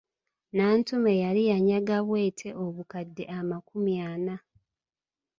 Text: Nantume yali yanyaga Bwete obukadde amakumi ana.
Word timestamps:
Nantume 0.55 1.11
yali 1.23 1.41
yanyaga 1.51 1.97
Bwete 2.07 2.49
obukadde 2.63 3.23
amakumi 3.37 3.93
ana. 4.11 4.35